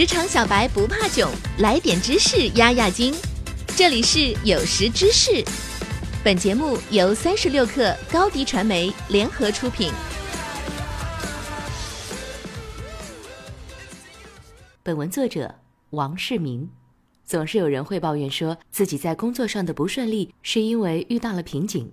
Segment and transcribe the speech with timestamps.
[0.00, 3.14] 职场小白不怕囧，来点知识压压惊。
[3.76, 5.44] 这里是有识知识，
[6.24, 9.92] 本节目由三十六克高低传媒联合出品。
[14.82, 15.54] 本文作者
[15.90, 16.70] 王世明。
[17.26, 21.92] 总是有人会抱怨说自己在工作上的不顺利是因为遇到了瓶颈，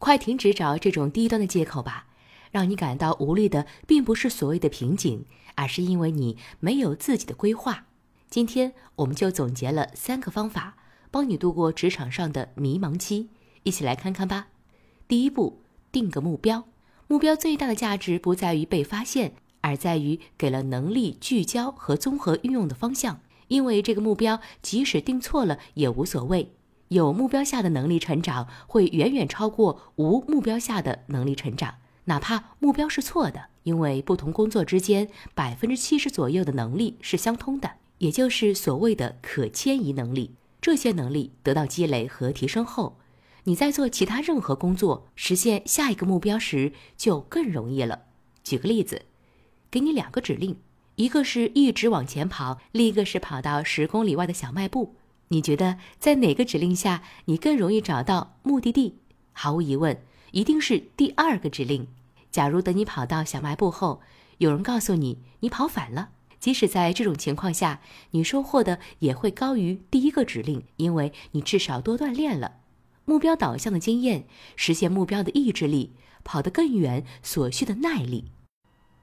[0.00, 2.06] 快停止找这种低端的借口吧。
[2.54, 5.24] 让你感到无力的，并不是所谓的瓶颈，
[5.56, 7.86] 而是因为你没有自己的规划。
[8.30, 10.76] 今天我们就总结了三个方法，
[11.10, 13.28] 帮你度过职场上的迷茫期，
[13.64, 14.46] 一起来看看吧。
[15.08, 16.62] 第一步，定个目标。
[17.08, 23.18] 目标最大的价值不在于被发现，而在于给了能力聚焦和综合运用的方向。
[23.48, 26.52] 因为这个目标即使定错了也无所谓，
[26.86, 31.74] 有目标下的能力成长会远远超过无目标下的能力成长。
[32.04, 40.34] 哪怕目标是错的，因为不同工作之间百分之七十左右的能力是相通的，也就是所谓的可迁移能力。
[40.60, 42.98] 这些能力得到积累和提升后，
[43.44, 48.02] 你在做其他任何工作、实现下一个目标时就更容易了。
[48.42, 49.02] 举个例子，
[49.70, 50.56] 给你两个指令，
[50.96, 54.96] 一个是一直往前跑，另一个是跑到十公里外的小卖部。
[55.28, 58.96] 你觉得在哪个指令下你更容易找到目的地？
[59.32, 59.98] 毫无疑问。
[60.34, 61.86] 一定是第二个指令。
[62.32, 64.00] 假如等你跑到小卖部后，
[64.38, 66.08] 有人告诉你你跑反了，
[66.40, 72.56] 即使在这种情况下，你收获的也会高于第一个指令，因为你至少多锻炼了
[73.04, 74.26] 目标导向的经验，
[74.56, 75.92] 实现目标的意志力，
[76.24, 78.32] 跑得更远所需的耐力。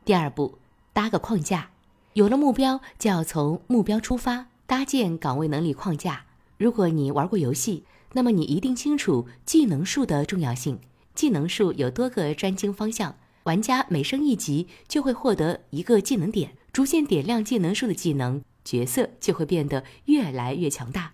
[0.04, 0.60] 第二步，
[0.92, 1.70] 搭个框架。
[2.12, 6.26] 有了目标，就要从目标出发，搭建岗位能力框架。
[6.58, 10.78] 如果你玩过游戏，那么你一定清楚技能树的重要性。
[11.14, 21.14] 技能树有多个专精方向，玩家每升一级就会获得一个技能点，逐渐点亮技能树的技能，角色就会变得越来越强大。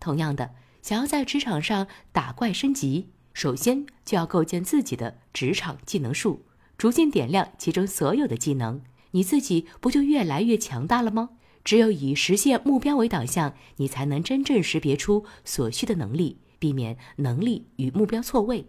[0.00, 0.50] 同样的，
[0.82, 6.44] 想要在职场上打怪升级，首先就要构建自己的职场技能树，
[6.76, 8.80] 逐渐点亮其中所有的技能，
[9.12, 11.30] 你自己不就越来越强大了吗？
[11.64, 18.66] 只有以实现目标为导向，你才能真正识别出所需的能力，避免能力与目标错位。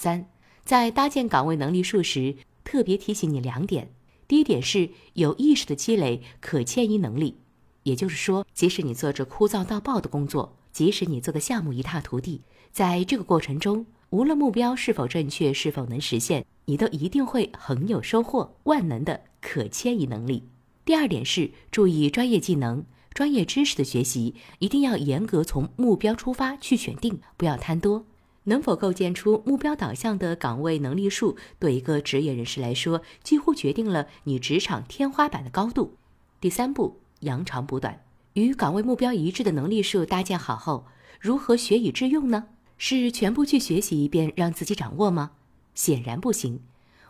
[0.00, 0.24] 三，
[0.64, 2.34] 在搭建岗位能力树时，
[2.64, 3.90] 特别提醒你两点。
[4.26, 7.36] 第一点是有意识的积累可迁移能力，
[7.82, 12.40] 也就是说，即使你做着枯燥到爆的工作，即使你做的项目一塌涂地，
[12.72, 20.44] 在这个过程中，无论目标是否正确，是否能实现，你都一定会很有收获，万能的可迁移能力。
[20.86, 28.06] 第二点是注意专业技能、专业知识的学习，一定要严格从目标出发去选定，不要贪多。
[28.44, 35.94] 能否构建出目标导向的岗位能力树，对一个职业人士来说，几乎决定了你职场天花板的高度。
[36.40, 38.02] 第三步，扬长补短，
[38.32, 40.86] 与岗位目标一致的能力树搭建好后，
[41.20, 42.46] 如何学以致用呢？
[42.78, 45.32] 是全部去学习一遍让自己掌握吗？
[45.74, 46.60] 显然不行。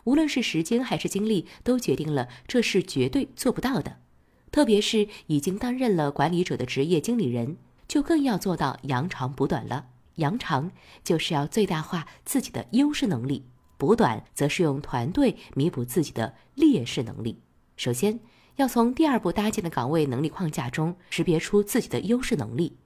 [0.05, 3.99] 无论是时间还是精力，都决定了这是绝对做不到的。
[4.51, 9.87] 特别是已经担任了管理者的职业经理人，就更要做到扬长补短了。
[10.21, 10.71] 扬长
[11.03, 13.45] 就是要最大化自己的优势能力，
[13.77, 17.43] 补短则是用团队弥补自己的劣势能力。
[17.77, 18.21] 首先，
[18.57, 22.77] 要从第二步搭建的岗位能力框架中识别出自己的优势能力，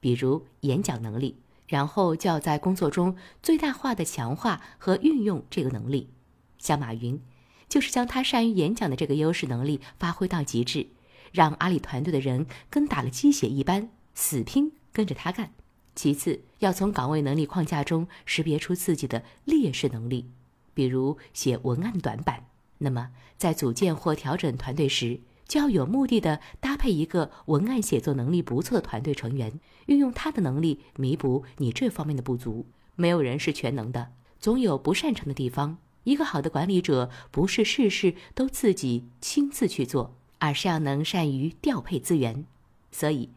[0.00, 6.10] 比如演讲能力，然后就要在工作中最大化的强化和运用这个能力。
[6.58, 7.22] 像马云，
[7.68, 10.88] 就是将他善于演讲的这个优势能力发挥到极致，
[11.30, 15.52] 让阿里团队的人跟打了鸡血一般，死拼跟着他干。
[16.00, 20.30] 其次，要从岗位能力框架中识别出自己的劣势能力，
[20.72, 22.46] 比如写文案短板。
[22.78, 32.64] 那么，在组建或调整团队时，就要有目的的搭配一个文案写作能力不错的团队成员，运用他的能力弥补你这方面的不足。
[32.96, 35.76] 没有人是全能的，总有不擅长的地方。
[36.04, 42.46] 一个好的管理者不是事事都自己亲自去做，而是要能善于调配资源。
[42.90, 43.28] 所以，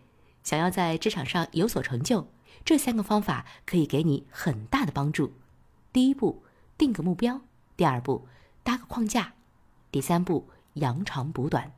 [0.45, 2.29] 想要在职场上有所成就。
[2.65, 5.33] 这三个方法可以给你很大的帮助。
[5.91, 6.43] 第一步，
[6.77, 7.41] 定个目标；
[7.75, 8.27] 第二步，
[8.63, 9.33] 搭个框架；
[9.91, 11.73] 第三步，扬长补短。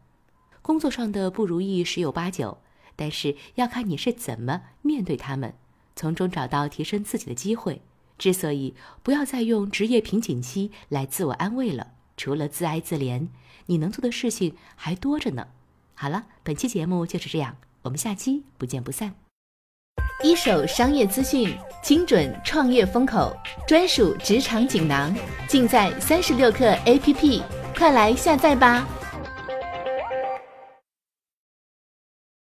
[0.62, 2.60] 工作上的不如意十有八九，
[2.96, 5.54] 但是要看你是怎么面对他们，
[5.96, 7.82] 从中找到提升自己的机会。
[8.18, 8.74] 之所以
[9.04, 13.28] 不要再用职业瓶颈期来自我安慰了，除了自哀自怜，
[13.66, 15.50] 你能做的事情还多着呢。
[15.94, 19.25] 好了，本期节目就是这样，我们下期不见不散。
[20.24, 23.36] 一手商业资讯，精准创业风口，
[23.68, 25.14] 专属职场锦囊，
[25.48, 27.42] 尽在三十六课 APP，
[27.78, 28.88] 快来下载吧！